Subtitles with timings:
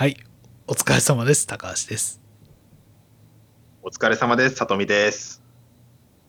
[0.00, 0.16] はい。
[0.66, 1.46] お疲れ様です。
[1.46, 2.22] 高橋です。
[3.82, 4.56] お疲れ様です。
[4.56, 5.42] さとみです。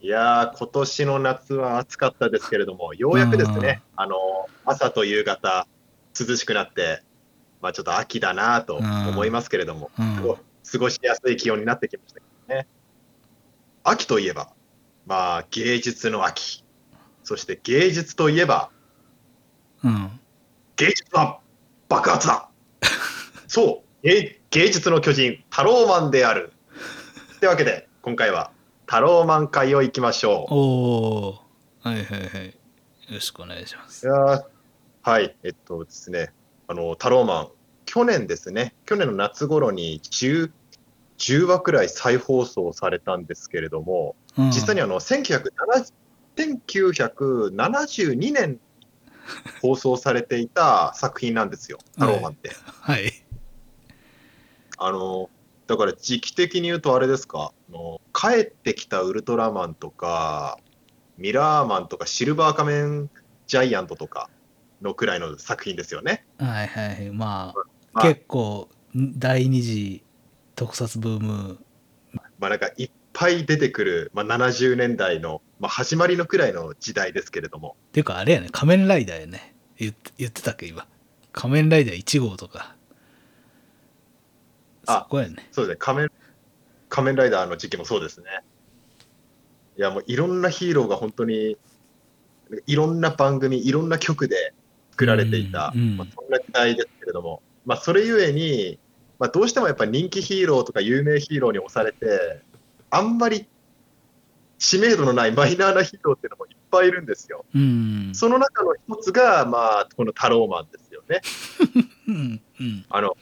[0.02, 4.18] いやー、今年の夏は暑かったですけれども、ようやくですね、あの、
[4.66, 5.66] 朝と夕方、
[6.20, 7.02] 涼しくなって、
[7.62, 9.90] まあちょっと秋だなと思いますけれども、
[10.70, 12.68] 過ごしやすい気温になってきましたけどね。
[13.86, 14.52] 秋といえば、
[15.06, 16.66] まあ芸術の秋。
[17.24, 18.70] そして芸術といえば、
[19.82, 20.20] うん。
[20.76, 21.40] 芸術は
[21.88, 22.50] 爆発だ
[23.52, 26.54] そう芸芸術の巨人、タローマンである。
[27.42, 28.54] というわけで、今回は
[28.86, 30.54] タローマン会を行きましょう。
[30.54, 31.90] おー。
[31.90, 32.46] はいはいはい。
[32.46, 32.54] よ
[33.12, 34.10] ろしくお願いしますい。
[34.10, 34.44] やー
[35.02, 36.32] はい、えっとですね、
[36.70, 37.48] あの、タローマン、
[37.86, 40.50] 去年ですね、去年の夏頃に10、
[41.18, 45.92] 10話くらい再放送されたんですけれども、うん、実際にあの、1970
[46.38, 48.62] 1972年
[49.62, 52.52] 放送されていた作品なんですよ、タローマンって。
[52.80, 53.12] はい。
[54.84, 55.30] あの、
[55.68, 60.58] だから時期的に言うとあれですか、あの帰ってきたウルトラマンとか、
[61.18, 63.10] ミラーマンとか、シルバー仮面
[63.46, 64.30] ジャイアントとか
[64.82, 66.26] のくらいの作品ですよね。
[66.40, 67.10] はいはいはい。
[67.12, 67.60] まあ、
[67.94, 70.04] まあ結構、第二次
[70.56, 71.60] 特撮ブーム。
[72.40, 79.54] まあなんかいっぱい出てくる、まあ、70年代の、まあ、始まりのくらいの時代ですけれども、っていうか、あれやね、仮面ライダーやね。
[79.78, 80.88] 言って言ってたっけ、今。
[81.32, 82.76] 仮面ライダー1号とか。
[84.88, 85.36] あそこやね。
[85.52, 86.12] そうですね、仮面
[86.90, 88.26] 仮面ライダーの時期もそうですね。
[89.78, 91.58] いやもういろんなヒーローが本当に、
[92.68, 94.54] いろんな番組、いろんな曲で
[94.92, 98.78] 作られていた、うんうんまあ、そんな時代ですけれども、まあ、それゆえに、
[99.20, 102.42] まあ、どうしてもやっぱ人気ヒーローとか有名ヒーローに押されて、
[102.90, 103.48] あんまり
[104.58, 107.46] 知名度のないマイナーなヒーローっていうのもいっぱいいるんですよ。
[107.56, 108.12] うん。
[108.14, 111.22] その中の一つが、まあ、このタローマンですよね。
[112.08, 112.42] うん。
[112.60, 112.86] うん。
[112.90, 113.16] あの、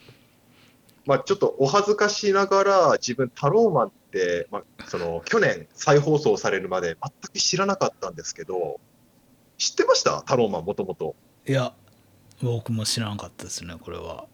[1.06, 8.80] まあ、ちょっとお恥ずかしながら、自分、タローマンって、まあ、その、去年再放送されるまで全く知らなかったんですけど、
[9.58, 10.22] 知ってました？
[10.22, 11.14] タローマン、もともと。
[11.46, 11.72] いや、
[12.42, 14.26] 僕も知らなかったですね、これは。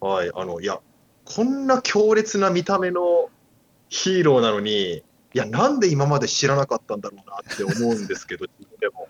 [0.00, 0.80] はい、あの、いや、
[1.24, 3.30] こんな強烈な見た目の
[3.88, 5.02] ヒーローなのに、い
[5.34, 9.08] や、なんで今まで知らなかったんだろうなって思うんですけど、 自分でも。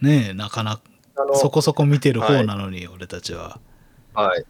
[0.00, 0.82] ねえ、なかなか、
[1.34, 3.60] そこそこ見てる方なのに、俺たちは。
[4.14, 4.44] はい。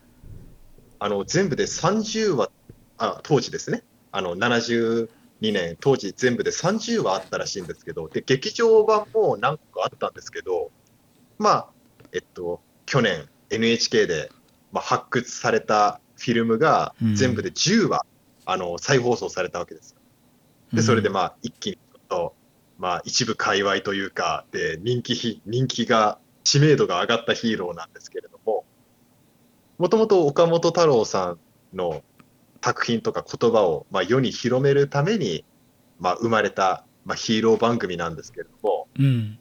[1.03, 2.51] あの、全部で30話、
[2.97, 3.83] あ、当時ですね。
[4.13, 5.09] あの、72
[5.41, 10.71] 年、当時全部で30話あったらしいんですけど、で、劇場版も何個かあったんですけど、
[11.39, 11.69] まあ、
[12.13, 14.31] えっと、去年 NHK で、
[14.71, 18.07] まあ、発掘されたフィルムがうん全部で10話、
[18.45, 19.97] あの、再放送されたわけですよ。
[20.73, 22.37] で、それでまあ、一気にと、
[22.79, 28.32] まあ、一部界隈というか、で、人気ひ、人気が、知名度が上がったヒーローなんですけれど
[29.83, 31.37] も、もともと岡本太郎さ
[31.73, 32.03] んの
[32.63, 35.45] 作品とか言葉を、まあ、世に広めるために、
[35.99, 39.05] まあ、生まれた、まあ、ヒーロー番組なんですけれども、うん。
[39.05, 39.39] い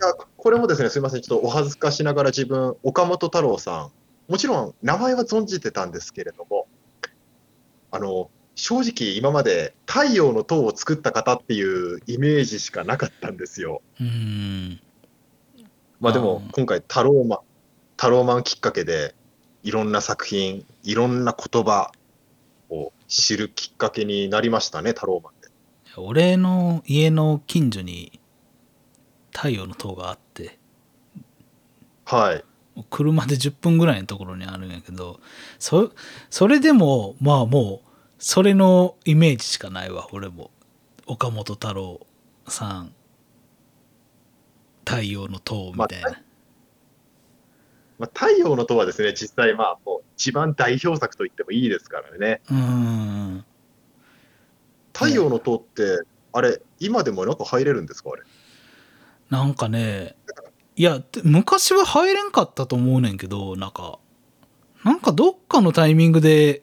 [0.00, 3.92] やこれもですね、すみません、ちょっとお恥ずかしながら自分、岡本太郎さん、
[4.30, 6.66] もちろん名前は存じてたんですけれども、
[7.90, 13.80] あの、正直今まで太陽の塔を作った方っていうイメージしかなかったんですよ。
[13.98, 14.80] うん。
[16.00, 17.38] まあでも今回タローマン、
[17.96, 19.14] タローマンきっかけで
[19.64, 21.90] いろんな作品、いろんな言葉
[22.68, 25.48] を知るきっかけになりましたね、タローマンで。
[25.96, 28.20] 俺の家の近所に
[29.32, 30.58] 太陽の塔があって、
[32.04, 32.44] はい。
[32.90, 35.18] 車で10分ぐらいのところにあるんやけど、
[35.58, 35.92] そ
[36.28, 37.88] それでも、まあもう、
[38.18, 40.50] それのイメージしかないわ、俺も。
[41.06, 42.06] 岡本太郎
[42.48, 42.94] さん、
[44.84, 46.10] 太陽の塔みたいな。
[46.10, 46.23] まあ、
[47.98, 52.40] 太陽の塔はですね、実際まあもう一番代表作と言ってもいいですからね。
[52.50, 53.44] うん。
[54.92, 56.00] 太陽の塔って、
[56.32, 58.10] あれ、今でも中入れるんですか？
[58.12, 58.22] あれ。
[59.30, 60.16] なんかね、
[60.76, 63.98] いや、で昔は入れんかったと思うねんけど、なんか、
[64.84, 66.62] なんかどっかのタイミングで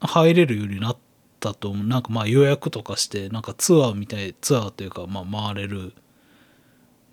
[0.00, 0.96] 入れるようになっ
[1.40, 1.86] たと思う。
[1.86, 5.94] なんかまあ予約とかして、なんかツアーみたい、ツアーというか、まあ回れる。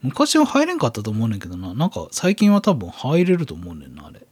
[0.07, 1.73] 昔は入れんかったと思うねんけどな。
[1.73, 4.25] なんか最近は多分入れると思うねんな、あれ。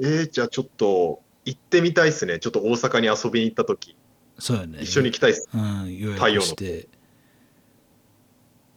[0.00, 2.38] えー、じゃあちょっと行ってみたいですね。
[2.38, 3.96] ちょっと大阪に遊びに行った時
[4.38, 4.78] そうやね。
[4.82, 5.48] 一緒に行きたいです。
[5.52, 6.88] うん、予太陽の約して。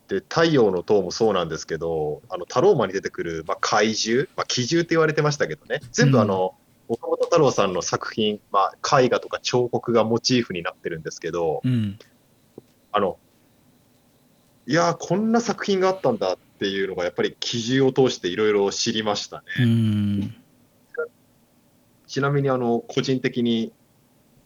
[0.08, 6.56] で、太陽の塔もそうなんですけど、あの、タローマンに出てくる、まあ、怪獣、まあ、奇獣って言われてましたけどね、全部あの、
[6.88, 12.00] 岡本太郎さんの作品、まあ、絵画とか彫刻がモチーフになってるんですけど、うん。
[12.92, 13.20] あの、
[14.70, 19.44] いやー、こんな作品があったんだっていうのが、やっぱり奇獣を通していろいろ知りましたね。
[19.62, 20.36] うん。
[22.06, 23.74] ちなみにあの個人的に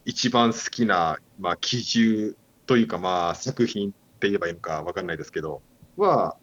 [0.05, 2.37] 一番好きな、まあ、基準
[2.67, 5.61] というか、まあ、作品って言えばいいのか分かんないですけど、
[5.97, 6.37] は、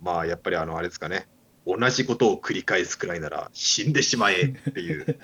[0.00, 1.26] まあ、やっぱりあの、あれですかね、
[1.66, 5.18] 同じことを繰り返すくらいなら死んでしまえっていう、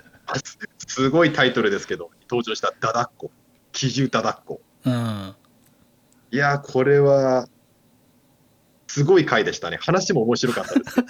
[0.45, 0.59] す
[1.05, 3.31] すごいタイトルですけど、登場したダダッコ、
[3.71, 4.61] 基準ダダッコ。
[4.85, 5.37] うん。
[6.34, 7.46] いやー、これは、
[8.88, 9.78] すごい回でしたね。
[9.81, 11.04] 話も面白かったです。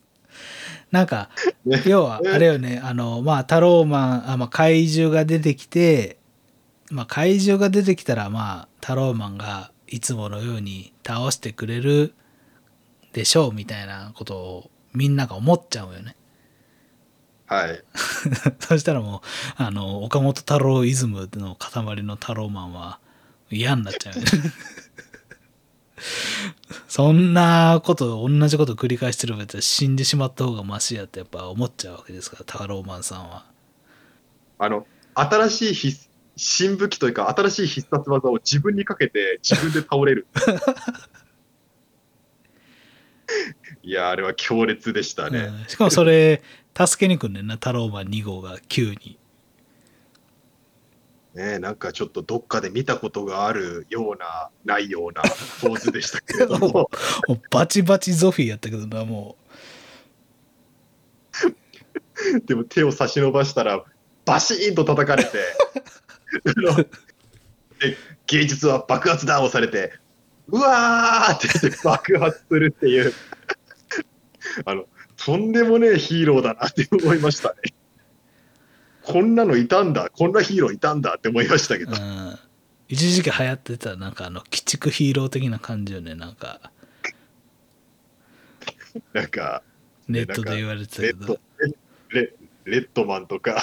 [0.90, 1.28] なんか、
[1.66, 6.18] ね要は、あれよね、あの、まあ、タローマン、あまあ、怪獣が出てきて、
[6.90, 12.14] まあ、怪獣が出てきたら、まあ、タローマンがいつものように倒してくれる
[13.12, 16.16] でしょう、みたいなことをみんなが思っちゃうよね。
[17.44, 17.84] はい。
[18.60, 23.00] そしたらもう、あの、岡本太郎イズムの塊のタローマンは
[23.50, 24.14] 嫌になっちゃう。
[26.88, 33.44] そんなこと、同じこと繰り返してる別に死んでしまった方がマシやってやっぱ思っちゃうわけですから、タローマンさんは。
[34.58, 40.26] あの、新しい必新武器というか、新しい必殺技を自分にかけて、自分で倒れる。
[43.82, 45.38] いやー、あれは強烈でしたね。
[45.38, 46.42] うんしかもそれ、
[46.78, 49.18] 助けに来んねんな、タローマン2号が急に。
[51.36, 55.22] ねなんかちょっとどっかで見たことがあるような、ないような
[55.60, 56.68] 構図でしたけれども、
[57.28, 59.36] もうバチバチゾフィーやったけどな、も
[62.46, 63.84] でも手を差し伸ばしたら、
[64.24, 65.38] バシーンと叩かれて、
[68.26, 69.92] 芸術は爆発だ押されて、
[70.48, 73.12] うわーって言って爆発するっていう、
[74.64, 74.86] あの、
[75.16, 77.56] とんでもねえヒーローだなって思いましたね。
[79.06, 81.86] こんなのいたんだ、こんなヒーローいたんだって思いましたけう。
[81.86, 82.36] どう、ん。
[82.88, 86.72] 一時期流行ってた、なんかあの、鬼畜ヒーロー的な感じよね、なんか、
[89.12, 89.62] なんか、
[90.08, 91.72] ネットで言われてたけどレッ
[92.08, 92.32] ド。、レ
[92.64, 93.58] レッドマンとか、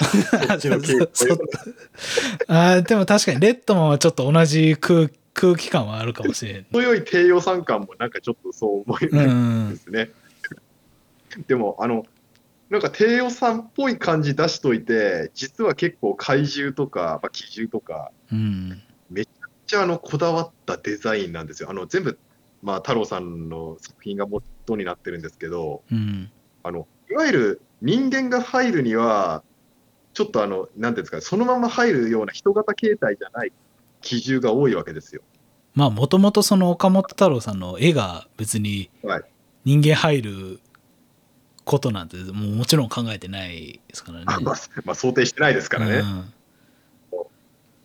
[2.78, 6.66] ーでも確かにレッドマンはちょっと同じ空空気感はあるかもしれん。
[6.72, 9.76] 程よい低予算感もなんかちょっとそう思いうんで。
[9.76, 10.10] すね。
[11.46, 12.06] でも、あの、
[12.74, 18.82] なんか低予算っぽい感じ出しといて、実は結構怪獣とか、まあ、奇獣とか、うん。
[19.08, 19.26] めっ
[19.64, 21.70] ちゃあのこだわったデザインなんですよ。
[21.70, 22.18] あの全部、
[22.64, 26.32] まあ、太郎さんの作品が元になってるんですけど、うん。
[26.64, 29.44] あのいわゆる人間が入るには、
[30.12, 33.52] ちょっとあの、なんていうんですか、そのまま入るような人型形態じゃない
[34.00, 35.22] 奇獣が多いわけですよ。
[35.74, 39.22] まあもともとその岡本太郎さんの絵が別にはい
[39.64, 40.60] 人間入る
[41.64, 44.24] ことなんてもうもちろん考えてないですからね。
[44.28, 45.96] あ まあ、まあ、想定してないですからね。
[45.98, 46.34] うん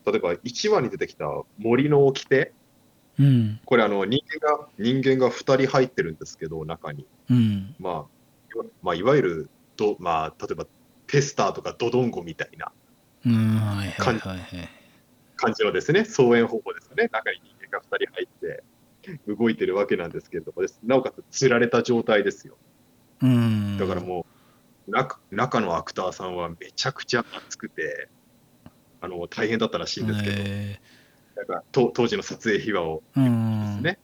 [0.05, 1.25] 例えば1話に出てきた
[1.59, 2.51] 森の掟、
[3.19, 3.59] うん。
[3.65, 7.05] これあの人間が、人間が2人入ってるんですけど、中に。
[7.29, 7.75] うん。
[7.77, 7.93] まあ、
[8.55, 10.65] いわまあ、いわゆるど、まあ、例えば
[11.05, 12.71] テスターとかドドンゴみたいな。
[15.35, 17.09] 感じのですね、操演方法ですよね。
[17.11, 18.63] 中に人間が2人入って
[19.27, 22.57] 動いてるわけなんですけれどもです、なおかつ釣られた状態ですよ。
[23.21, 23.77] うん。
[23.77, 24.25] だからも
[24.87, 28.09] う、中中のアクターさんはめちゃくちゃ熱くて、
[29.01, 30.81] あの大変だったらしいんですけど、え
[31.35, 33.81] なんかと当時の撮影秘話をーうん。
[33.83, 33.99] ね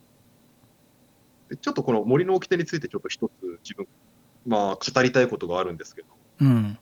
[1.50, 3.32] でちょっとこの森の掟についてちょっと一つ
[3.64, 3.88] 自分、
[4.46, 6.08] まあ語りたいことがあるんですけど、
[6.42, 6.78] うん。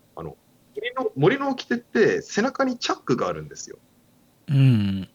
[0.76, 3.78] 森の森の掟って背中にチャックがあるんですよ。
[4.48, 5.10] うん。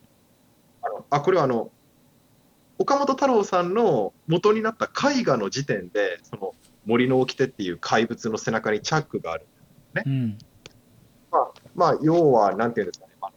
[0.82, 1.70] あのあこれはあの
[2.78, 6.54] 岡本太郎さんの元になった絵画の時点で、その
[6.88, 9.47] 森の掟っていう怪物の背中にチャックがある。
[10.07, 10.38] うん。
[11.75, 13.33] まあ、要は、なんていうんですかね、まあ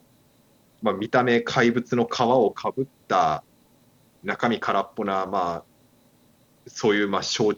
[0.82, 3.44] まあ、見た目怪物の皮をかぶった
[4.24, 5.64] 中身空っぽな、まあ、
[6.66, 7.54] そういうまあ象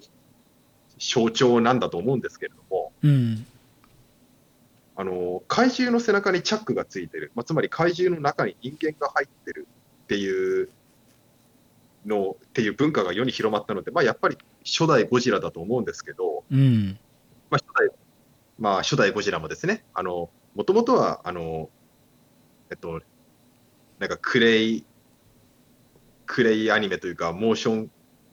[0.97, 3.45] 象徴なんだと思うんですけれども、うん。
[4.95, 9.67] あの怪獣の背中にチャックがついてる、まあ、つまり怪獣の中に人間が入ってる
[10.03, 10.69] っていう
[12.05, 16.99] のっていう文化が世に広まったので、まあ、やっぱり初代ゴジラだと思うんですけど、うん。
[17.49, 17.89] まあ、初代、
[18.59, 21.69] まあ、初代ゴジラもですね、あの、もともとは、あの、
[22.69, 23.01] えっと、
[23.99, 24.85] なんかクレイ、
[26.25, 27.91] クレイアニメというか、モーション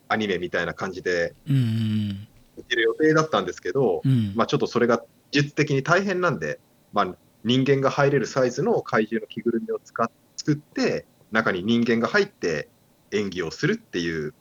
[0.08, 2.26] アニメみたいな感じでうん。
[2.68, 4.32] る予定だったんですけど、うん。
[4.34, 6.60] まあ、ちょっとそれが実的に大変なんで、
[6.92, 10.10] まあ、人間が入れるサイズの怪獣の着ぐるみを使っ
[10.40, 12.70] 作って、中に人間が入って
[13.12, 14.34] 演技をするっていう、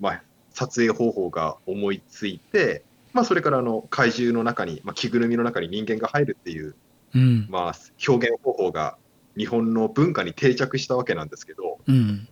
[0.00, 6.74] まあ、撮影方法が思いついて、まあ、それからあの怪獣の中に、まあ、着ぐるみの中に人間が入るっていう、
[7.14, 7.46] うん。
[7.48, 7.74] まあ、
[8.06, 8.98] 表現方法が
[9.36, 12.28] 日本の文化に定着したわけなんですけど、うん。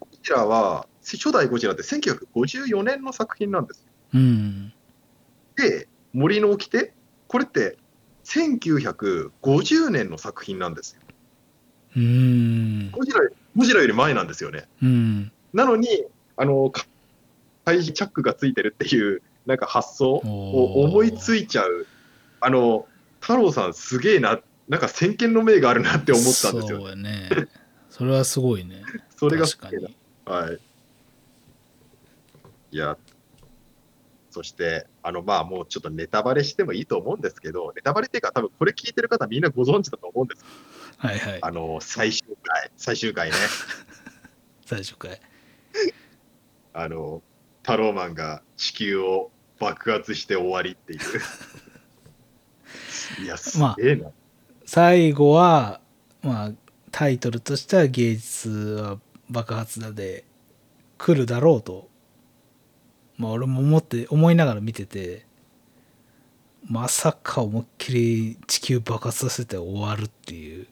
[0.00, 3.84] ゴジラは、初代ゴジラって1954年の作品なんですよ
[4.14, 4.72] うん。
[5.56, 6.92] で、森の掟、
[7.28, 7.76] これって
[8.24, 11.00] 1950年の作品なんですよ。
[11.96, 12.90] うーん。
[12.90, 13.20] ゴジラ
[13.56, 14.66] ゴジラより前なんですよね。
[14.82, 15.32] うん。
[15.52, 16.04] なのに、
[16.36, 16.86] あの、か
[17.64, 21.86] 開示チャックがついてるっていう、なんか発想を思いついちゃう、
[22.40, 22.86] あの、
[23.20, 26.80] 太郎さんすげえな、なんか先見の明があるなって思ったんですよ。
[26.80, 27.28] そうやね。
[27.90, 28.82] それはすごいね。
[29.16, 29.82] それが確かに。
[29.82, 30.32] な。
[30.32, 30.58] はい。
[32.72, 32.96] いや、
[34.32, 40.44] そして、あの、まあ、もうちょっとネタバレしてもいいと思うんですけど、ネタバレっていうか、多分これ聞いてる方みんなご存知だと思うんです
[40.96, 41.38] はいはい。
[41.42, 43.36] あの、最終回、最終回ね。
[44.64, 45.20] 最初回。
[46.72, 47.22] あの、
[47.62, 51.00] タローマンが地球を爆発して終わりっていう。
[53.22, 54.10] いや、すげえな。
[54.64, 55.82] 最後は、
[56.22, 56.52] まあ、
[56.90, 58.98] タイトルとしては芸術は
[59.28, 60.24] 爆発だで
[60.96, 61.91] 来るだろうと。
[63.18, 65.26] まあ俺も思って、思いながら見てて、
[66.68, 70.66] まさか思いっきり地球爆発させて終わるっていう。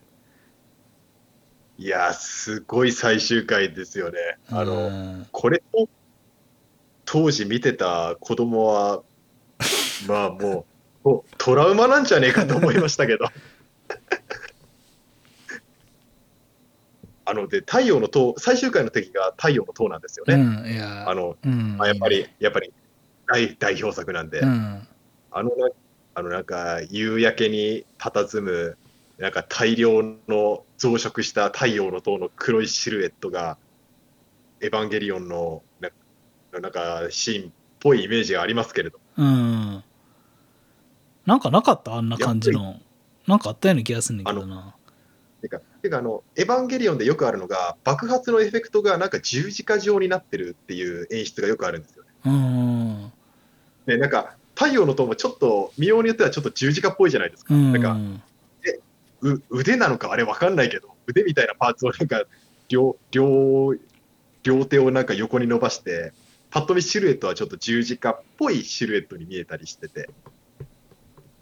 [1.79, 4.19] いや、すごい最終回ですよね。
[4.51, 5.89] あうの、んこれを
[7.05, 9.03] 当時見てた子供は、
[10.07, 10.67] まあも
[11.05, 13.27] う、もうトラウマなんじゃねえかと思いましたけど。
[17.31, 20.35] あの、で、太陽の塔、最終回の敵が太陽の塔なんですよね。
[20.35, 22.73] うん、いや、あの、うん、まあ、やっぱり、やっぱり
[23.29, 24.41] 大、代表作なんで。
[24.41, 24.89] うん、
[25.31, 25.71] あのな、
[26.15, 28.77] あのなんか、夕焼けに佇む、
[29.19, 33.59] なんか大量の増殖した太陽の塔の黒いシルエットが、
[34.61, 35.91] エヴァンゲリオンのな
[36.53, 39.85] なんかシーンっぽいイメージがありますけれど、うん。
[41.27, 41.95] なんかなかった？
[41.95, 42.81] あんな感じの。
[43.27, 44.75] なんかあったような気がするんだけどな。
[45.41, 52.11] てか、てかあの、エヴァンゲリオンでよくあるのが、爆発のエフェクトがなんか十字架状になってるっていう演出がよくあるんですよね。
[52.27, 53.13] うん。
[53.87, 57.55] で、なんか、太陽の塔もちょっと、見ようによってはちょっと十字架っぽいじゃないですか。
[57.55, 57.73] うん。
[57.73, 57.97] なんか
[59.23, 62.25] う腕なのかあれわかんないけど、腕みたいなパーツを なんか
[62.69, 63.75] 両、両、
[64.43, 66.13] 両手をなんか横に伸ばして、
[66.51, 70.11] パッと見シルエットはちょっと十字架っぽいシルエットに見えたりしてて。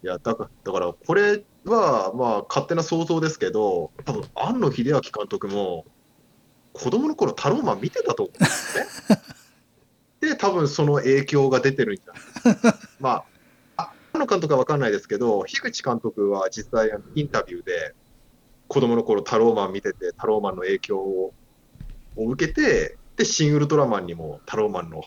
[0.03, 5.85] いや、だから、だからこれは、まあ、勝手な想像ですけど、多分庵野秀明監督も、
[6.73, 8.91] 子供の頃タローマン見てたと思うんですよね。
[10.21, 13.25] で、多分その影響が出てるんじゃないまあ、
[13.77, 17.95] あ庵野監督は分かんないですけど、樋口監督は実際、インタビューで、
[18.67, 21.33] 子供の頃タローマン見てて、タローマンの影響を
[22.19, 25.03] を受けて、で、シン・ウルトラマンにもタローマンの、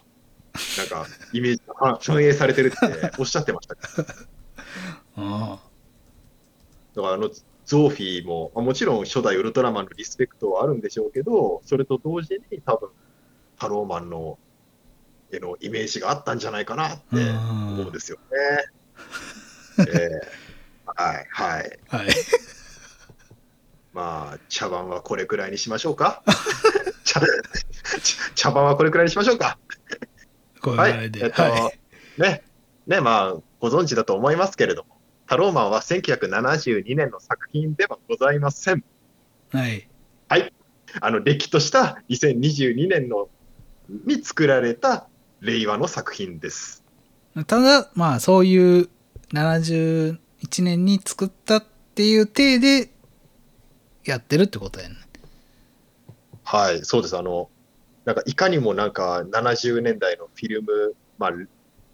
[0.77, 4.05] なんか、イメージが反反映されてるっておっしゃってましたから。
[5.17, 5.59] あ
[6.95, 7.29] だからあの
[7.65, 12.89] ゾーフィーも、まあもちろん初代ウルトラマンのリスペクトはあるんでしょうけど、それと同時に多分、
[13.57, 14.37] タローマンの
[15.31, 18.17] へのイメージがあったんじゃないかなって思うんですよ
[19.77, 19.85] ね。
[19.87, 20.41] ええ
[20.85, 21.79] はい、はい。
[21.89, 21.97] あ。
[21.97, 22.07] はい。
[23.93, 26.23] まあ、茶番はこれくらいにしましょうか。
[27.03, 27.27] 茶茶
[28.35, 29.57] 茶番はこれくらいにしましょうか。
[30.61, 31.11] はい。
[31.15, 32.21] えっと、はい。
[32.21, 32.43] ね、
[32.87, 34.90] ね、まあ、ご存知だと思いますけれども、
[35.31, 38.83] タローマンは1972年の作品ではございません。
[39.53, 39.87] はい。
[40.99, 43.29] あの、れっきとした2022年の
[44.05, 45.07] に作られた
[45.39, 46.83] 令和の作品です。
[47.47, 48.89] ただ、まあ、そういう
[49.33, 50.17] 71
[50.63, 52.89] 年に作ったっていう体で
[54.03, 54.95] やってるってことやね。
[56.43, 57.17] はい、そうです。
[57.17, 57.49] あの、
[58.03, 61.31] なんかいかにもなんか70年代のフィルム、まあ、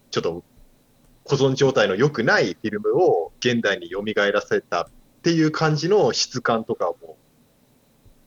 [0.10, 0.44] ちょっと
[1.29, 4.86] 保存状態の良くないフィルムを現代に蘇らせたっ
[5.22, 7.17] ていう感じの質感とかも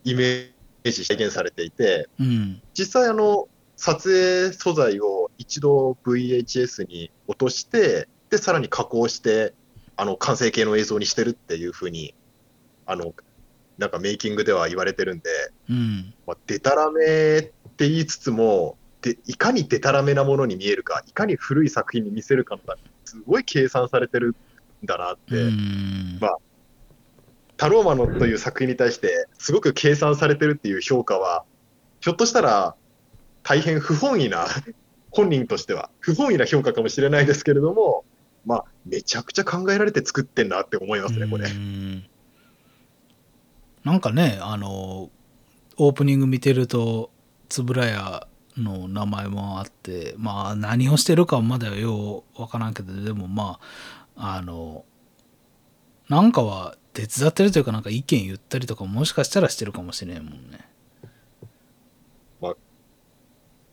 [0.03, 2.61] イメージ再現されていて、うん。
[2.73, 9.53] 実際あの、撮影素材を一度 VHS に落として、で、さらに加工して、
[9.95, 12.13] あの、完成形の映像にしてるっていうふうに、
[12.85, 13.13] あの、
[13.77, 15.29] なんかメイキングでは言われてるんで、
[15.69, 16.13] うん。
[16.27, 17.41] まあ、デタラメっ
[17.75, 24.35] て言いつつも、でいかにデタラメなものに見えるか、いかに古い作品に見せるかのために、すごい計算されてる
[24.83, 26.17] んだなって、うん。
[26.21, 26.37] まあ
[27.57, 31.43] タローマノという作品に対して、すごく計算されてるっていう評価は、
[31.99, 32.75] ひょっとしたら
[33.43, 34.47] 大変不本意な、
[35.11, 38.03] 本人としては、不本意な評価かもしれないですけれども、
[38.47, 41.53] まあ、めちゃくちゃ考えられて作ってんなって思いますね、これう。
[41.53, 42.03] ん
[43.83, 45.09] なんかねあの
[45.77, 47.11] オープニング見てると
[47.49, 47.91] 円谷
[48.57, 53.59] の名前もあってまあ何をしてるかはまだよう分からんけどでもま
[54.15, 54.85] ああの
[56.09, 60.71] なんかは手伝ってるというかなんか意見言ったりとかもしかしたらしてるかもしれんもんね。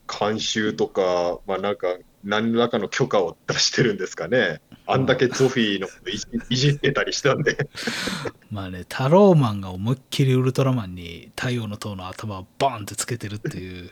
[0.09, 1.87] 監修とか、まあなんか、
[2.25, 4.61] 何らかの許可を出してるんですかね。
[4.87, 7.69] あんだけゾフィーのこといじいじってたりしたんで、
[8.51, 13.91] まあね、タローマンが思いっきりウルトラマンに太陽の塔の頭をバーンってつけてるっていう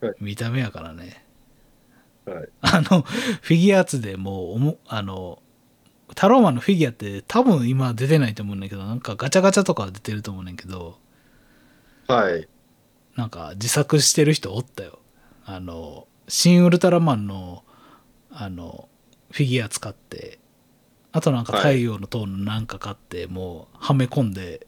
[0.00, 1.24] はい見た目やからね。
[2.26, 5.42] はい、あの、フィギュアーツでもうおも、あの、
[6.14, 10.98] タローマンのフィギュアって多分今出てないと思うんだけど、なんかガチャガチャとかは出てると思うねんけど、
[12.08, 12.48] はい、
[13.16, 14.98] なんか自作してる人おったよ。
[15.44, 17.64] あの、新ウルトラマンの、
[18.30, 18.88] あの、
[19.30, 20.38] フィギュア使って、
[21.12, 24.66] あとなんか太陽の塔のなんか買って、もうはめ込んで、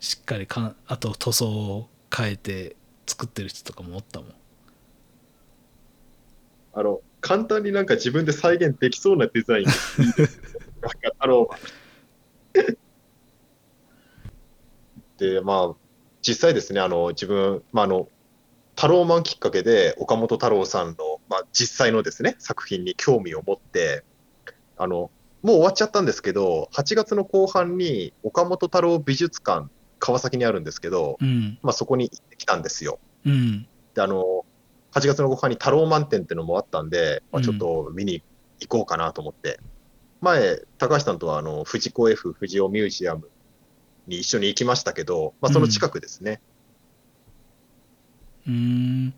[0.00, 4.34] しっかりかん、あと塗装を変えて作ってる人とかもおったもん。
[6.78, 9.64] あの、簡単になんか自分で再現できそうなデザイン。
[9.66, 9.76] なんか
[11.18, 11.56] タローマ
[12.62, 12.78] ン。
[15.18, 15.76] で、まあ、
[16.22, 18.08] 実際ですね、あの、自分、まあ、あの、
[18.76, 24.04] タローマンきっかけで、岡本太郎さんの、まあ、実際のですね、作品に興味を持って、
[24.76, 25.10] あの、
[25.42, 29.68] もう終わっちゃったんですけど、8月の後半に岡本太郎美術館、
[29.98, 33.00] 川崎にあるんですけど、うん、まあ、そこに行ってきたんですよ。
[33.26, 34.37] うん、で、あの、
[34.92, 37.44] 8月の後半に太郎満点っていうのもあったんで、まあ、うん。
[37.44, 38.22] ちょっと見に
[38.60, 39.60] 行こうかなと思って、
[40.20, 43.30] 前、高橋さんとはあの藤子 F 不二雄ミュージアム
[44.06, 46.40] に一緒に行きましたけど、まあ、その近くですね。
[48.46, 49.14] うーん、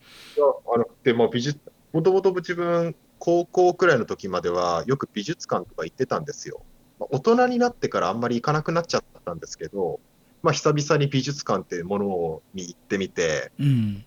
[0.74, 1.60] あのでまあ、美術
[1.92, 6.62] もともと自分、高校くらいの時までは、よく美術館とか行ってたんですよ。
[6.98, 10.00] まあ、大人になってからあんまり行かなくなっちゃったんですけど、
[10.42, 14.04] まあ、久々に美術館っていうものに行ってみて、うん、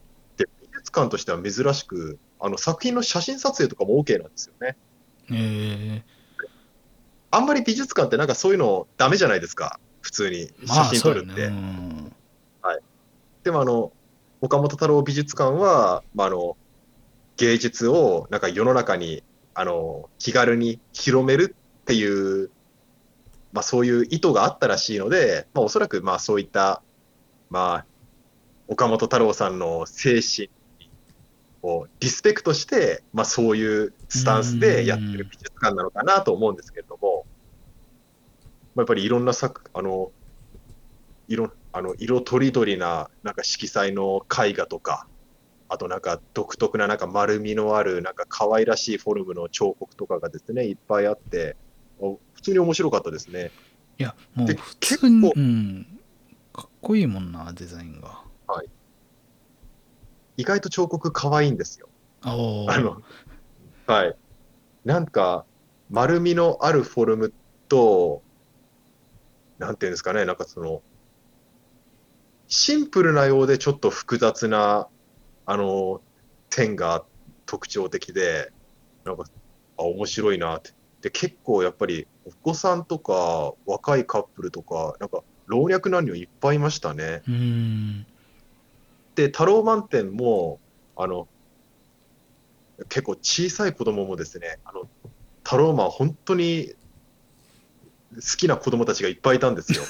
[0.84, 4.78] 術館としては珍しく、あの作品の写真撮影とかも OK なんですよね。
[5.32, 6.04] え
[7.32, 11.30] あんまり美術館ってなんかそういうのダメじゃないですか、普通にー、まあ写真撮るって。
[11.30, 11.56] そうやね。
[11.56, 12.14] うん
[13.44, 13.92] でもあの、
[14.42, 16.58] 岡本太郎美術館は、まあ、あの
[17.38, 19.24] 芸術をなんか世の中に
[19.54, 22.50] あの気軽に広めるっていう、
[23.52, 26.82] まあ、そういう意図があったらしいので、まあ、おそらくまあそういった、
[27.50, 27.86] まあ、
[28.68, 30.50] 岡本太郎さんの精神
[31.64, 37.26] をリスペクトして、まあ、そういうスタンスでやってる美術館なのかなと思うんですけれども、
[38.76, 40.12] まあ、やっぱりいろんな作、あの、
[41.28, 45.08] 色あの色とりどりななんか色彩の絵画とか、
[45.70, 51.56] あとなんか独特ななんか丸みのあるなんか可愛らしいフォルムの彫刻とかがですね、いっぱいあって、
[52.00, 53.52] お普通に面白かったですね。
[53.98, 56.00] いや、もうで普通に、結構うん、
[56.52, 58.22] かっこいいもんな、デザインが。
[60.38, 61.90] 意外と彫刻可愛いんですよ。
[62.70, 63.02] あの、
[63.86, 64.16] はい。
[64.86, 65.46] なんか、
[65.90, 67.34] 丸みのあるフォルム
[67.68, 68.24] と、
[69.60, 70.82] なんていうんですかね、なんかその、
[72.48, 74.88] シンプルなようでちょっと複雑な、
[75.46, 76.02] あの、
[76.50, 77.06] 点が
[77.46, 78.52] 特徴的で、
[79.06, 79.26] なんか、
[79.78, 80.72] あ、面白いなって。
[81.02, 87.22] で、結構やっぱり、お子さんとか、若いカップルとか、なんか、老若男女いっぱいいましたね。
[87.28, 88.08] うーん。
[89.16, 90.60] で、太郎満点も、
[90.96, 91.28] あの、
[92.90, 94.90] 結構小さい子供もですね、あの、
[95.44, 96.74] 太郎マン本当に
[98.16, 99.84] 好きな子供たちがいっぱいいたんですよ。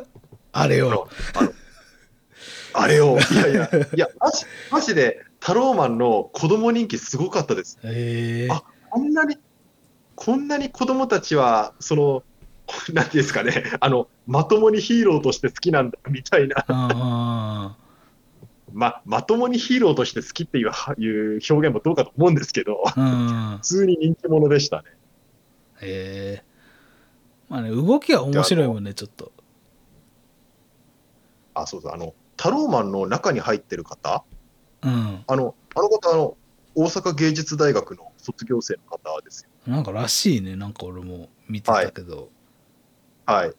[0.52, 1.08] あれよ。
[1.34, 1.52] あの、
[2.72, 7.78] あれを、いやいや、いや、マジ、マジで、太郎マンの子供人気すごかったです。
[7.82, 9.38] えー、あこんなに、
[10.14, 12.22] こんなに子供たちは、その、
[12.92, 17.76] なんていうんですかね、あの、まともにヒーローとして好きなんだ、みたいな。
[18.70, 23.62] あま、まともにヒーローとして好きっていうはいう表現もどうかと思うんですけど、ーうん普。
[23.62, 24.84] 通に人気者でしたね。
[25.82, 29.32] えー、まあね、動きは面白いもんね、ちょっと。
[31.54, 34.24] あ、そうそう、あの、タローマンの中に入ってる方、
[34.82, 35.24] うん。
[35.26, 36.36] あの、あの方、あの、
[36.74, 39.50] 大阪芸術大学の卒業生の方ですよ。
[39.66, 42.30] なんからしいね、なんか俺も見てたけど。
[43.26, 43.52] はい。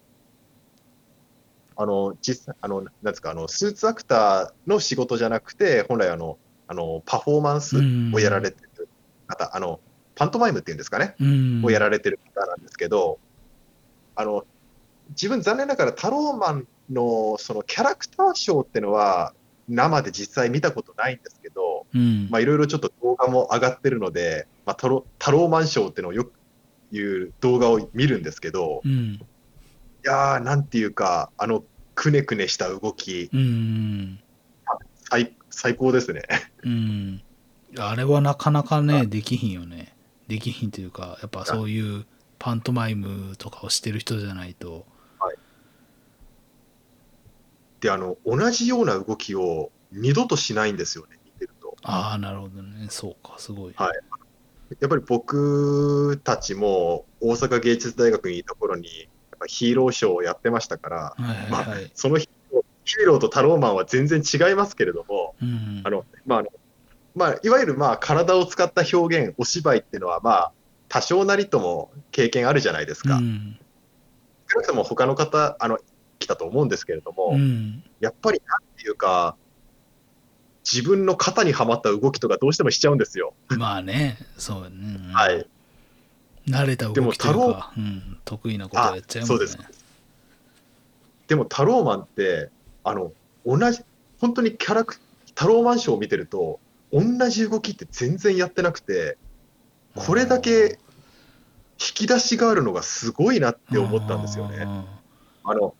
[1.82, 7.78] あの、実際、あの、なんですか、あの、スーツアクターの仕事じゃなくて、本来、あの、あの、パフォーマンス
[8.13, 8.89] をやられてる
[9.28, 9.80] 方、あの、
[10.15, 11.62] パントマイムっていうんですかね、うん。
[11.65, 13.20] をやられてる方なんですけど、
[14.15, 14.46] あの、
[15.10, 19.34] 自分残念ながらタローマンのそのキャラクターショーってのは
[19.67, 22.30] 生で実際見たことないんですけど、うん。
[22.30, 26.34] まあいろいろちょっと動画も上がってるので、まあタロタローマンショーってのをよく
[26.91, 29.20] 言う動画を見るんですけど、うん。
[30.04, 31.63] いやー、なんていうか、あの、
[31.96, 34.20] くねくねした動き、うん。
[35.10, 36.24] 最最高ですね。
[36.64, 37.22] うん。
[37.78, 39.96] あれはなかなかね、できひんよね。
[40.28, 42.06] できひんというか、やっぱそういう
[42.40, 44.86] パントマイムとかをしてる人じゃないと。
[47.80, 51.76] で、あの、同じような動きを二度としないんですよね、見てると。
[51.84, 52.88] ああ、なるほどね。
[52.90, 53.74] そうか、すごい。
[53.76, 54.22] はい
[54.80, 59.10] やっぱり僕たちも大阪芸術大学にいた頃に、
[59.42, 61.92] ぱヒーローショーをやってましたから、はいはいはい。
[61.94, 66.44] そのヒーローとタローマンは全然違いますけれども、うんあのまあ
[67.14, 70.52] まあ、いわゆるまあ体を使った表現、お芝居っていうのは、まあ、
[70.88, 73.16] 多少なりとも経験あるじゃないですか。
[73.16, 73.58] うん
[74.48, 75.80] 少なくとも他の方、あの
[76.20, 79.36] 来たと思うんですけれども、うんやっぱりなんていうか、
[80.64, 83.34] 自分の肩にはまった動きとかどうしてもしちゃうんですよ。
[83.50, 84.70] まあね、そうね。
[84.72, 85.48] うんはい。
[86.48, 89.36] 慣れた動きというでも太郎か、うん、得意なことやっちゃいますね。
[89.36, 89.58] そうです
[91.28, 92.50] でも、タローマンって、
[92.84, 93.14] あの、
[93.46, 93.82] 同じ、
[94.20, 94.98] 本当にキャラク、
[95.34, 96.60] タローマンショーを見てると、
[96.92, 99.18] 同じ動きって全然やってなくて、
[99.96, 100.78] これだけ
[101.80, 104.66] 引き出しがあるのがすごいなって思ったんですよね。
[105.44, 105.74] あの、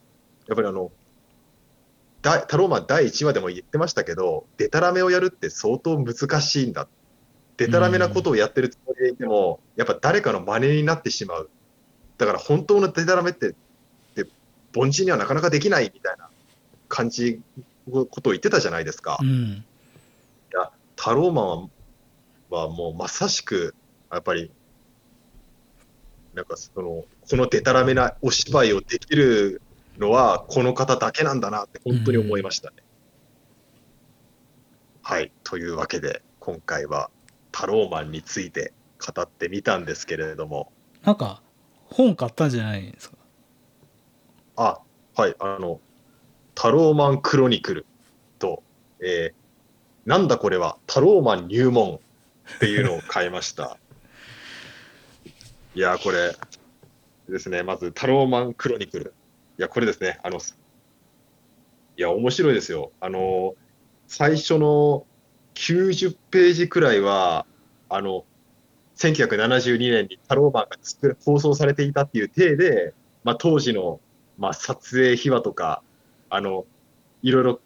[0.48, 0.92] やっぱりあの、
[2.22, 6.88] 大タローマン第1話でも言ってましたけど、デタラメをやるって相当難しいんだ。
[7.58, 11.50] デタラメなことをやってるつもりでいても、やっぱ誰かの真似になってしまう。
[12.18, 13.54] だから本当のデタラメって、っ
[14.16, 14.28] て
[14.76, 16.30] 凡人にはなかなかできないみたいな
[16.88, 17.42] 感じ、
[17.92, 19.18] ことを言ってたじゃないですか。
[19.22, 19.66] うん。
[20.96, 21.46] タローマン
[22.52, 23.74] ははもうまさしく、
[24.12, 24.52] やっぱり、
[26.36, 29.64] なんかその、このデタラメなお芝居をできる
[29.98, 32.78] のは、この方だけなんだなって、本当に思いましたね。
[35.02, 35.32] はい。
[35.44, 37.10] というわけで、今回は
[37.52, 40.72] タローマンについて語ってみたんですけれども、
[41.04, 41.42] なんか、
[41.86, 43.18] 本買ったんじゃないですか？
[44.56, 44.80] あ、
[45.16, 45.80] はい、あの、
[46.56, 47.86] タローマンクロニクル
[48.40, 48.64] と、
[49.02, 49.42] えー
[50.04, 51.98] なんだこれは、タローマン入門
[52.56, 53.78] っていうのを買いました。
[55.76, 56.36] いやー、これ
[57.30, 59.14] ですね、まずタローマンクロニクル。
[59.60, 62.92] いや、これですね、あの、いや、面白いですよ。
[63.00, 63.54] あの、
[64.08, 65.06] 最初の
[65.54, 67.46] 90ページくらいは、
[67.88, 68.26] あの、
[69.02, 74.00] 1972年にタローマンが作る放送されていたっていう体で、まあ、当時の、
[74.38, 75.82] まあ、撮影秘話とか、
[76.30, 76.66] あの、
[77.24, 77.60] いろいろ、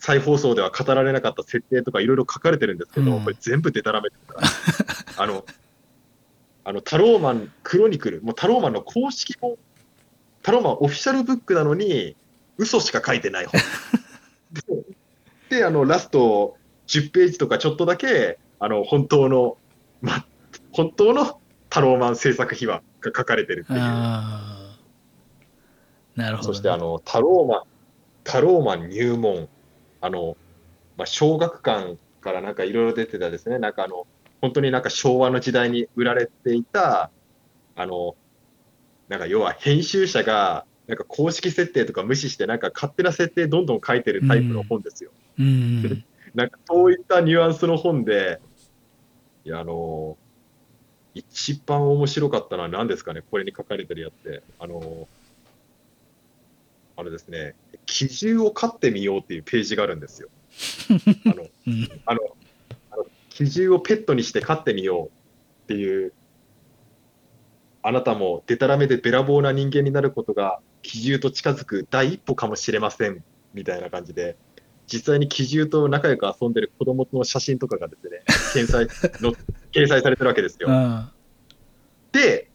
[0.00, 4.40] 再放送では語られなかった設定とかいろいろ書かれてるんですけど、うんこれ全部デタラメですか
[5.14, 5.22] ら。
[5.22, 5.44] あの、
[6.64, 9.58] あの、タローマンクロニクル、もうタローマンの公式も、
[10.42, 12.16] タローマンオフィシャルブックなのに、
[12.58, 13.60] 嘘しか書いてない本。
[15.48, 16.56] で、であの、ラスト
[16.88, 19.56] 10ページとかちょっとだけ、あの、本当の、
[20.02, 20.24] ま、
[20.70, 23.78] 本当のタローマン制作秘話が書かれてるっていう。
[23.80, 24.78] な
[26.30, 26.54] るほど、ね。
[26.54, 27.62] そしてあの、タローマン、
[28.22, 29.48] タローマン入門、
[30.00, 30.36] あの、
[30.96, 34.06] まあ、小学館からなんかいろいろ出てたですね、なんかあの、
[34.40, 37.10] 本当になんか昭和の時代に売られていた、
[37.74, 38.14] あの、
[39.08, 45.10] なんか要は編集者が、なんか公式設定とか無視して、なんか勝手な設定どんどん書いてるタイプの本ですよ。
[45.36, 46.04] うんうん。
[46.36, 48.40] なんかそういったニュアンスの本で、
[49.44, 50.16] いや、あの
[51.14, 54.42] 一番面白かったのは何ですかね、これに書かれてるやつで。
[54.58, 55.08] あの
[56.94, 57.54] あれですね、
[57.86, 60.28] 奇獣を飼ってみようっていうページがあるんですよ。
[61.26, 62.20] あの、うんあの、
[62.90, 65.08] あの奇獣をペットにして飼ってみよう
[65.64, 66.12] っていう、
[67.82, 73.24] あなたもデタラメでべらぼうな人間になることが奇獣と近づく第一歩かもしれません
[73.54, 74.36] みたいな感じで、
[74.92, 78.84] 実際に奇獣と仲良く遊んでる子供の写真とかがですね、掲載
[79.22, 79.34] の
[79.72, 80.68] 掲載されてるわけですよ。
[80.68, 81.08] うん
[82.12, 82.50] で、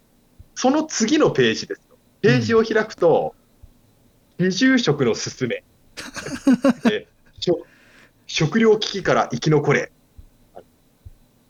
[0.54, 1.98] その次のページですよ。
[2.22, 3.34] ページを開くと、
[4.38, 5.64] 離住食のすすめ。
[6.92, 7.08] え
[7.40, 7.66] 食
[8.28, 9.92] 食料危機から生き残れ。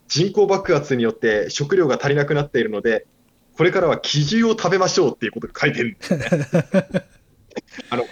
[0.06, 3.06] 人口爆発によって食料が足りなくなっているので、
[3.58, 6.26] これからは奇獣を食べましょうっていうことが書いてるんですよね。
[7.90, 8.06] あの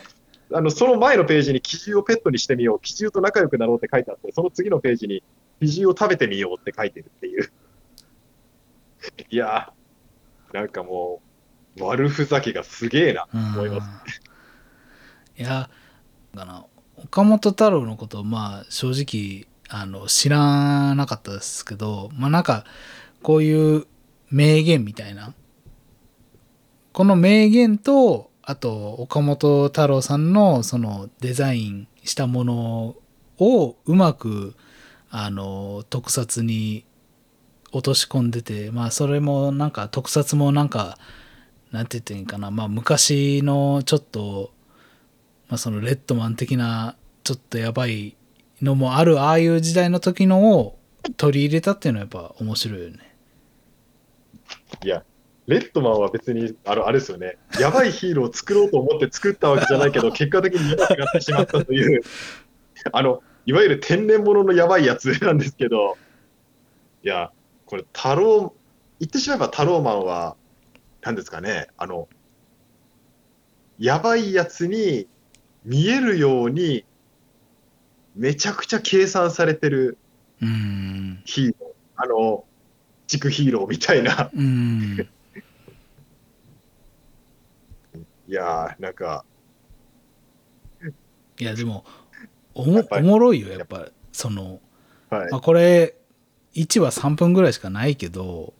[0.52, 5.22] あのその前のページに奇獣をペットにしてみよう、奇獣と仲良くなろうって書いてあって、その次のページに
[5.61, 7.50] 奇獣を食べてみようって書いてるっていう。
[9.30, 11.20] いやー、なんかも
[11.78, 14.20] う、悪ふざけがすげえな、思います。
[15.38, 15.68] いや
[16.35, 16.64] だな
[16.96, 22.64] 岡本太郎のことまあ正直あの知らなかったですけどまあなんか
[23.22, 23.87] こういう
[24.30, 25.35] 名言みたいな
[26.92, 32.96] この名言とあと岡本太郎さんのそのデザインしたもの
[33.38, 34.54] をうまく
[35.11, 36.85] あの特撮に
[37.72, 40.96] 落とし込んでてまあそれもなんか特撮もなんか
[41.72, 44.56] なんて言っていいかなまあ昔のちょっと
[45.48, 48.16] まあ、そのレッドマン的なちょっとやばい
[48.62, 50.78] のもあるああいう時代の時のを
[51.16, 53.14] 取り入れたっていうのはやっぱ面白いよね。
[54.82, 55.04] いや、
[55.46, 62.02] レッドマンは別に、あのあれですよね、やばいヒーローを作ろうと思って作ったわけじゃないけど、 結果的にやばくなってしまったという、
[62.92, 65.96] あのいわゆる天然物のやばいやつなんですけど、
[67.04, 67.30] いや、
[67.64, 68.52] これ、タロー、
[68.98, 70.37] 言ってしまえばタローマンは、
[71.02, 72.09] なんですかね、あの、
[73.78, 75.06] やばいやつに
[75.64, 76.85] 見えるように、
[78.16, 79.98] めちゃくちゃ計算されてる
[80.42, 81.22] うん。
[81.24, 82.44] ヒーロー、あの、
[83.06, 84.30] 地区ヒーローみたいな。
[84.35, 85.09] うん。
[88.28, 89.24] いやー、なんか、
[91.38, 91.84] いや、でも、
[92.54, 93.88] おもおもろいよ、やっぱ。
[94.12, 94.60] その、
[95.10, 95.96] はいまあ、、これ、
[96.54, 98.54] 1話3分ぐらいしかないけど、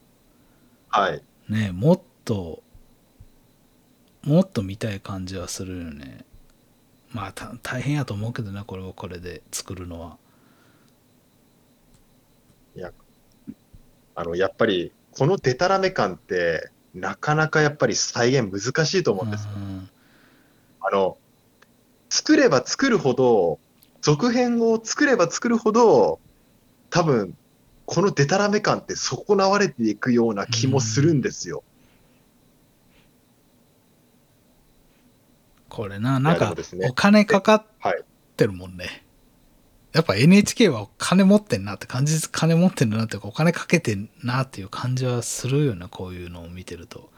[0.89, 1.23] はい。
[1.49, 2.63] ね、もっと、
[4.23, 6.25] もっと見たい感じはするよね。
[7.13, 10.19] まあ、た大変やと思うけどな、これをこれで作るのは。
[14.19, 19.51] あの、やっぱり、このデタラメ感って、なかなかやっぱり再現難しいと思うんですよ。
[19.57, 19.91] うん
[20.89, 21.19] あの、
[22.09, 23.59] 作れば作るほど、
[24.03, 26.21] 続編を作れば作るほど、
[26.91, 27.37] 多分、
[27.87, 31.65] このデタラメ感って損なわれていくような気もするんですよ。
[35.69, 38.05] これな、なんかねお金かかっはい。
[38.37, 39.06] てるもんね。
[39.97, 47.11] やっぱ NHK は金持ってんなって感じ、金持ってんなっていうか、お金かけてんなっていう感じはするよな、こういうのを見てると。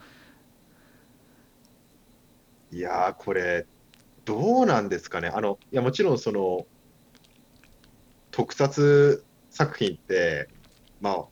[2.71, 3.65] いやー、これ、
[4.23, 5.27] どうなんですかね。
[5.27, 6.67] あの、いや、もちろん、その、
[8.31, 10.47] 特撮作品って、
[11.01, 11.25] まあ、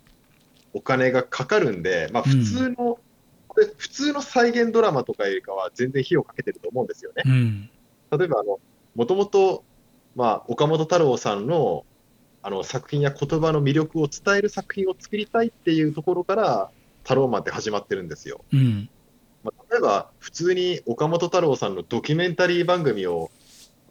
[0.73, 2.99] お金がかかるんで、まあ、普通の、
[3.47, 7.23] これ、普通の再現ドラマとかよりかは全然費用かけてると思うんですよね。
[7.25, 7.69] うん。
[8.19, 8.59] 例えば、あの、
[8.95, 9.63] もともと、
[10.17, 11.85] まあ、岡本太郎さんの、
[12.41, 16.71] あの、作品や言葉の魅力を伝える作品を作りたいっていうところから、
[17.03, 18.43] タローマンって始まってるんですよ。
[18.51, 18.89] うん。
[19.43, 23.29] まあ、例えば、普通に岡本太郎さんのドキュメンタリー番組を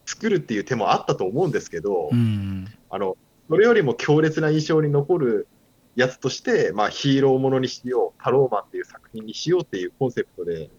[0.04, 2.66] 作るっていう手もあったと思うんですけど、うん。
[2.90, 3.16] あの、
[3.48, 5.46] それよりも強烈な印象に残る
[5.94, 10.70] やつとして、まあ、ヒーローものにしよう、タローマンっていう作品にしようっていうコンセプトで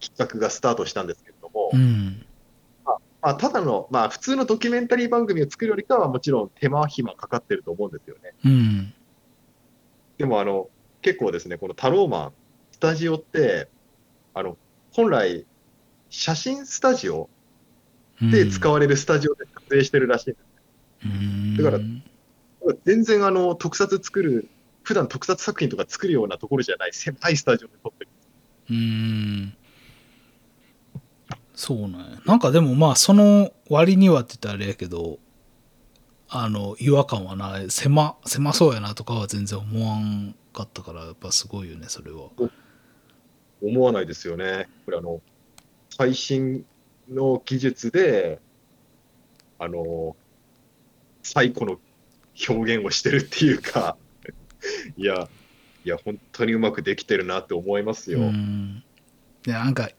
[0.00, 2.24] 企画がスタートしたんですけれども、うん。
[3.22, 8.34] まあ、ただの、まあ、普通のドキュメンタリー番組を作るよりかは、もちろん手間暇かかってると思うんですよね。
[8.44, 8.94] うん。
[10.18, 10.68] でも、あの、
[11.02, 12.32] 結構ですね、このタローマン、
[12.72, 13.68] スタジオって、
[14.34, 14.58] あの、
[14.90, 15.46] 本来、
[16.10, 17.30] 写真スタジオ
[18.20, 20.44] で使われるスタジオで撮影してるらしいんです。
[21.06, 21.56] うん。
[21.56, 24.48] だから全然、あの、特撮作る、
[24.82, 28.10] 普段特撮作品とか作るようなところじゃない、狭いスタジオで撮ってる。
[28.70, 29.56] うん。
[31.62, 31.96] そうなんや。
[32.26, 35.20] なんかでもまあ、その割にはって言ったらあれやけど、
[36.28, 37.70] あの、違和感はない。
[37.70, 42.30] 狭、狭そうやなとかは全然思わんかったから、やっぱすごいよね、それは。
[43.62, 44.68] 思わないですよね。
[44.86, 45.22] これ、あの、
[45.88, 46.66] 最新
[47.08, 48.40] の技術で、
[49.60, 50.16] あの、
[51.22, 51.78] 最古の
[52.48, 53.96] 表現をしてるっていうか、
[54.96, 55.28] いや、
[55.84, 58.18] いや、本当にうまくできてるなって思いますよ。
[58.18, 58.82] うん。
[59.44, 59.94] で、なんか、い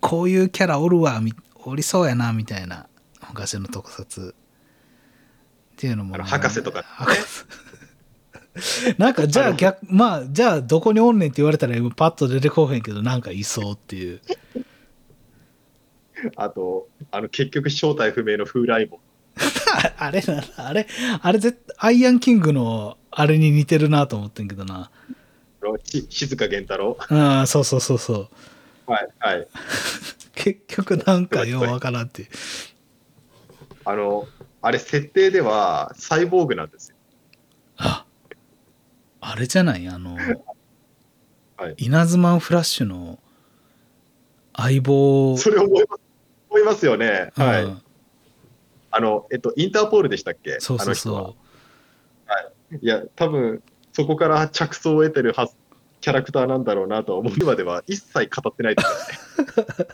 [0.00, 1.32] こういうキャラおるわ、み
[1.64, 2.86] おりそうやな、みたいな、
[3.28, 4.34] 昔の特撮。
[4.34, 14.20] っていうのも、あの博士とかね博士なんか、じゃあ逆、まあ、じゃあどこにおんねんって言われたら、今パッと出てこうへんけど、なんかいそうっていう。
[16.36, 19.00] あと、あの、結局正体不明の風来も。
[19.72, 20.86] あ あれな、あれ、
[21.20, 21.40] あれ
[21.78, 24.90] アイアンキングのあれに似てるなと思ってんけどな。
[26.08, 26.96] 静香源太郎。
[27.08, 28.28] ああ、そうそうそうそう。
[28.86, 29.48] はい、はい。
[30.34, 32.28] 結局なんかようわからんっていう。
[33.84, 34.26] あの、
[34.62, 36.96] あれ、設定ではサイボーグなんですよ。
[37.76, 38.04] あ、
[39.20, 39.88] あれじゃない？
[39.88, 40.22] あの、は
[41.70, 43.18] い稲妻フラッシュの
[44.56, 45.36] 相棒。
[45.38, 46.00] それ思います
[46.50, 47.30] 思いますよね。
[47.36, 47.64] はい。
[47.64, 47.80] うん
[48.96, 50.60] あの、えっと、インターポールでしたっけ？
[50.60, 51.34] そうそうあの人は。
[52.70, 53.60] そいや、多分
[53.92, 55.56] そこから着想を得てるはず
[56.04, 57.32] キャラクターなんだろうなとは思う。
[57.40, 59.86] 今では一切語ってないですよね。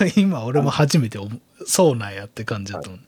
[0.00, 0.06] う。
[0.06, 3.02] い や今俺も初めて思うそうなんやって感じだと思う。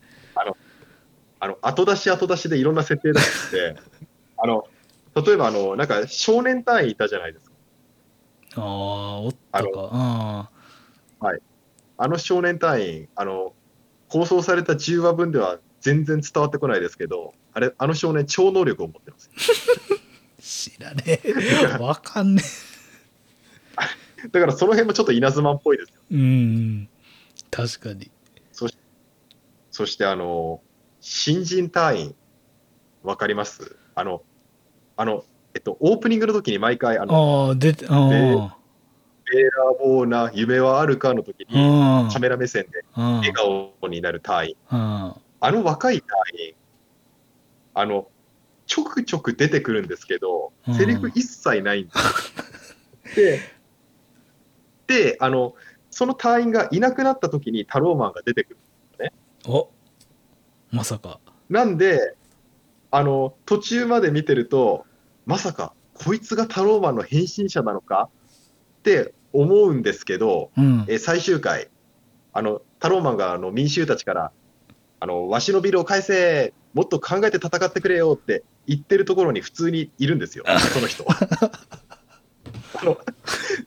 [1.39, 3.79] あの、後出し後出しでいろんな設定出してて、
[4.35, 4.67] あの、
[5.25, 7.55] 例えばあの、なんか少年隊員いたじゃないですか。
[8.57, 9.69] ああ、おったか。
[9.71, 10.49] あ
[11.97, 13.53] あの少年隊員、あの、
[14.09, 19.31] 放送された10話分では全然伝わってこないですけど、あれ、あの少年超能力を持ってます。
[20.45, 21.77] 知らねえ。
[21.79, 22.43] わかんね
[24.31, 25.95] だからその辺もちょっと稲妻っぽいですよ。
[26.11, 26.15] え。
[26.15, 26.89] うん。
[27.49, 28.11] 確かに。
[29.71, 30.61] そしてあの、
[31.01, 32.15] 新人隊員、
[33.03, 33.75] わかります？
[33.93, 34.21] あの、
[34.95, 38.55] あの、えっと、オープニングの時に毎回、あの、ああ、出て、あであ。
[39.29, 42.09] ベーラーボーな夢はあるかの時に、うん。
[42.09, 43.17] カメラ目線でうん。
[43.17, 44.55] 笑顔になる隊員。
[44.71, 44.77] うん。
[44.77, 46.17] あの若い隊
[46.51, 46.53] 員、
[47.73, 48.07] あの、
[48.65, 51.91] ちょくちょく出てくるんですけどうん、セリフ一切ないんで
[53.13, 53.37] すよ。
[54.87, 55.55] で、で、あの、
[55.91, 58.57] その隊員がいなくなった時にタローマンが出てくる。
[59.47, 59.69] お
[60.71, 61.19] まさか。
[61.49, 62.15] なんで、
[62.89, 64.85] あの、途中まで見てると、
[65.25, 68.09] まさか、こいつがタローマンの変身者なのか？
[68.79, 70.85] って思うんですけど、うん。
[70.87, 71.69] え最終回、
[72.33, 74.31] あの、タローマンがあの民衆たちから、
[74.99, 81.05] あの、わしのビルを返せもっと考えて戦ってくれよって言ってるところに普通にいるんですよ、その人。
[81.09, 82.97] あの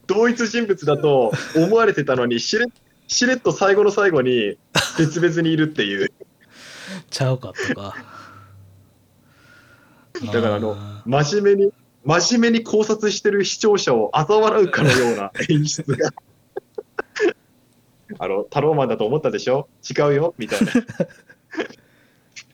[0.06, 2.66] 同一人物だと思われてたのにしれ、
[3.06, 4.58] しれっと最後の最後に
[4.98, 6.12] 別々にいるっていう。
[7.10, 7.96] ちゃうかったか。
[10.32, 11.72] だからあのー真面目に、
[12.04, 16.10] 真面目に考察してる視聴者を嘲笑うかのような演出が。
[18.18, 19.68] あの、タローマンだと思ったでしょ？
[19.88, 20.34] 違うよ？
[20.38, 20.72] みたいな。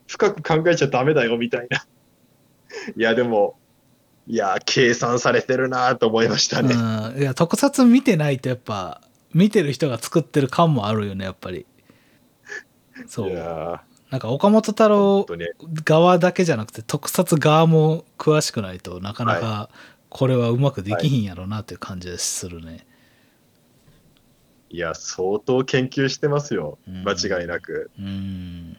[0.06, 1.38] 深く考えちゃダメだよ？
[1.38, 1.86] みたいな。
[2.96, 3.56] いや、でも、
[4.26, 6.74] いや、計算されてるなと思いましたね。
[6.74, 9.02] うん、いや特撮見てないとやっぱ
[9.34, 11.66] 見てる人が作ってる感もあるよねやっぱり
[13.06, 15.26] そいうやなんか岡本太郎。
[15.84, 19.68] 側だけじゃなくて特撮側も詳しくないとなかなか
[20.08, 22.86] これはうまくできひんやろなっていう感じがするね、
[24.70, 26.78] いや、相当研究してますよ。
[26.86, 27.90] うん間違いなく。
[27.98, 28.76] うん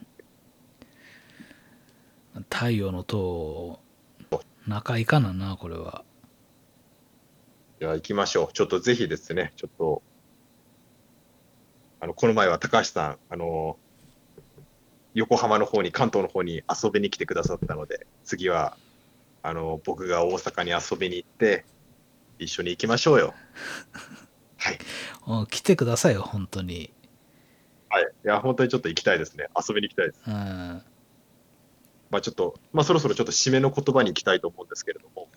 [2.50, 3.80] 太陽の塔
[4.66, 6.04] 仲いかななこれは
[7.80, 8.52] いや、行きましょう。
[8.54, 10.02] ちょっとぜひですね、ちょっと、
[12.00, 13.76] あの、この前は高橋さん、あの、
[15.12, 18.78] 横浜の方に、関東の方に遊びに来てくださったので、次は、
[19.42, 21.66] あの、僕が大阪に遊びに行って、
[22.38, 23.34] 一緒に行きましょうよ。
[24.56, 24.78] はい。
[25.26, 26.94] うん来てくださいよ本当に
[27.90, 28.04] はい。
[28.24, 29.48] いや、本当にちょっと行きたいですね。
[29.56, 30.20] 遊びに行きたいです。
[30.26, 30.82] うん
[32.10, 35.28] まあちょっと、まあそろそろちょっと締めの言葉に行きたいと思うんですけれども、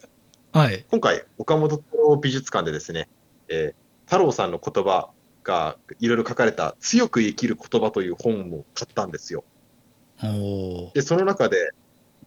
[0.51, 3.07] はい今回、岡本太郎美術館でですね、
[3.47, 5.11] えー太郎さんの言葉
[5.43, 9.43] がいろいろ書かれた強く生きる言葉という本を買ったんですよ。
[10.95, 11.71] で、その中で、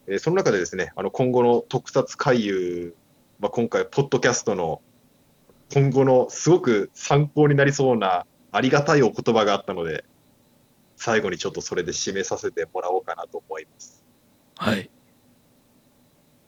[0.06, 2.94] えーその中でですね、あの今後の特撮回遊、
[3.40, 4.80] まあ、今回、ポッドキャストの
[5.74, 10.04] 今後のすごく参考になりそうなありがたいお言葉があったので、
[10.96, 14.01] 最後にちょっとそれで締めさせてもらおうかなと思います。
[14.62, 14.88] はい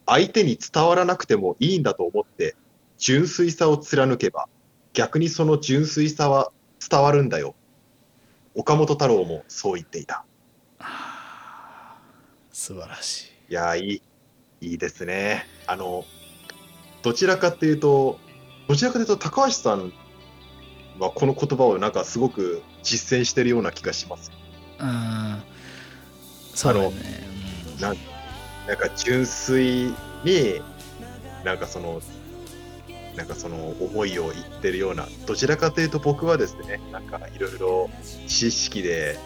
[0.07, 2.57] 相手に伝わらなくてもいいんだと思って、
[2.99, 4.49] 純粋さを貫けば、
[4.93, 6.53] 逆にその純粋さは
[6.89, 7.55] 伝わるんだよ。
[8.55, 10.25] 岡本太郎もそう言っていた。
[12.53, 14.03] 素晴らしいいやー、い
[14.61, 15.47] い、いいですね。
[15.67, 16.05] あの、
[17.03, 18.19] どちらかっていうと、
[18.69, 19.93] どちらかというと、高橋さん
[20.99, 24.31] はこの言葉をなんかすごく実践してるような気がします。
[24.79, 25.43] うん
[26.55, 26.89] そうだね
[27.29, 27.34] うん
[27.81, 27.97] なん
[28.67, 29.93] なんか純粋
[30.25, 30.61] に、
[31.45, 32.01] なんかその、
[33.17, 37.91] なんかその思いを言ってるような、どちらかというと僕はですね、なんかいろいろ
[38.27, 39.19] 知識で、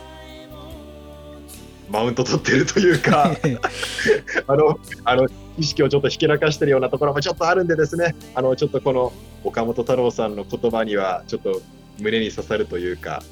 [1.89, 3.33] マウント取ってるというか、
[4.47, 9.13] あの、あの、知識をちょっとひけらかしてるようなところもちょっとあるんでですね、あの、ちょっとこの
[9.45, 11.63] 岡本太郎さんの言葉には、ちょっと
[11.99, 13.23] 胸に刺さるというか、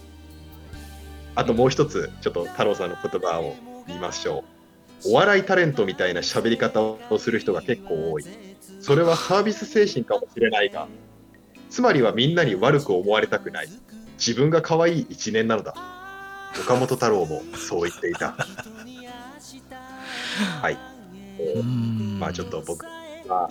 [1.35, 3.57] あともう一つ、ちょっと太郎さんの言葉を
[3.89, 4.56] 言いましょう。
[5.05, 8.25] お笑いタレントみたいな喋り方をする人が結構多い。
[8.81, 10.89] それはサービス精神かもしれないが、
[11.71, 13.69] つまりはみんなに悪く思われたくない。
[14.19, 15.75] 自分が可愛い一年なのだ。
[16.61, 18.35] 岡本太郎もそう言っていた。
[20.63, 20.79] はい。
[22.19, 23.51] まあちょっと僕は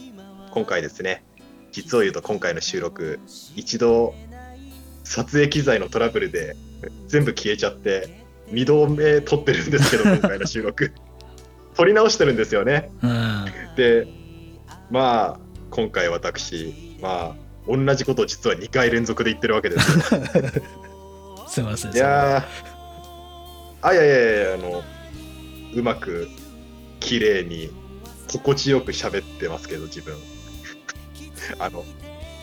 [0.51, 1.23] 今回ですね、
[1.71, 3.19] 実を言うと今回の収録、
[3.55, 4.15] 一度
[5.03, 6.55] 撮影機材のトラブルで
[7.07, 10.91] 全部消えちゃって、2度目撮ってるんですけど、今回の収録。
[11.75, 12.91] 撮り直してるんですよね。
[13.01, 14.07] うんで、
[14.89, 20.21] まあ今回私、まあ同じことを実は2回連続で言ってるわけですよ。
[21.47, 24.83] すいませんいやー、あ、いやいやいや、あの、
[25.73, 26.27] うまく、
[26.99, 27.69] 綺麗に、
[28.31, 30.15] 心地よく喋ってますけど、自分。
[31.59, 31.85] あの、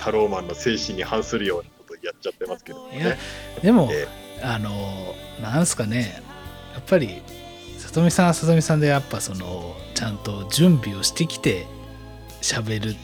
[0.02, 3.18] タローマンの精神に反するようなことやっちゃってますけどいやね。
[3.62, 4.09] でも、え
[4.42, 6.20] あのなんすかね
[6.74, 7.22] やっぱり
[7.93, 11.66] 里見さんは里見さんでやっぱそのちゃんと準備をしてきて
[12.40, 12.97] 喋る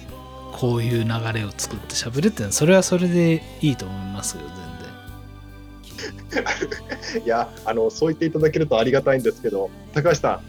[0.52, 4.42] こういう流れを作って喋るっていうのはそれはそれでいいと思いますよ
[7.24, 10.40] いや、あの、そう言っていただけるとありがたいんですけど、高橋さん、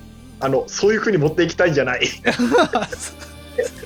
[0.41, 2.01] あの、そういうふうに持っていきたいんじゃない。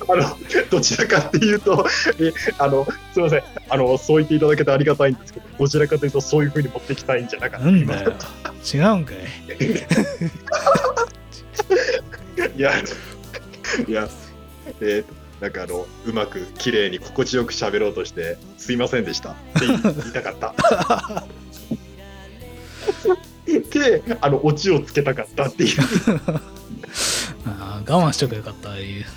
[0.08, 0.38] あの、
[0.70, 1.86] どちらかっていうと、
[2.18, 7.66] えあの、すみません、あの、そう言っていただけてありがたいんですけど、どちらかというと、そういうふうに持っていきたいんじゃなかった。
[7.66, 8.12] なんだよ
[8.72, 9.16] 違うんかい
[12.56, 12.72] いや、
[13.88, 14.08] いや、
[14.80, 15.04] えー
[15.40, 19.80] なんかあの、うまく綺麗に心地よく喋ろうとして、すいませんでしたって言い
[20.12, 21.26] たかった。
[23.46, 25.78] で、あの、オチをつけたかったっていう。
[27.86, 28.70] 我慢しとけばよかった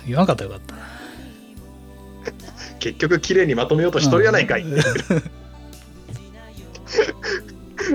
[0.06, 0.82] 言わんかったらよかったな
[2.78, 4.62] 結局綺麗にまとめようとしとるやないかい。
[4.62, 4.78] うん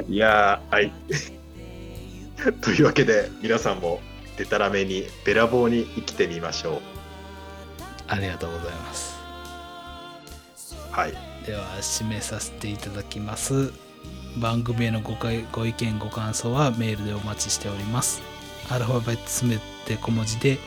[0.08, 0.92] いやー、はい。
[2.62, 4.02] というわけで、皆さんも、
[4.38, 6.82] でたらめに、べらぼうに生きてみましょ
[8.08, 9.16] ありがとうございます
[10.92, 10.96] う。
[10.96, 11.34] はい。
[11.46, 13.74] では締めさせていただきます
[14.38, 18.22] 番組へのごかいご意見ご感想はメールでお待ちしております
[18.70, 20.58] アルファベットすべて小文字で